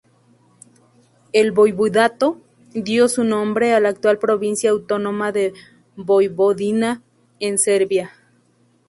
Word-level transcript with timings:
El 1.31 1.51
Voivodato 1.51 2.41
dio 2.73 3.07
su 3.07 3.23
nombre 3.23 3.73
a 3.75 3.79
la 3.79 3.89
actual 3.89 4.17
Provincia 4.17 4.71
Autónoma 4.71 5.31
de 5.31 5.53
Voivodina 5.95 7.03
en 7.39 7.59
Serbia. 7.59 8.09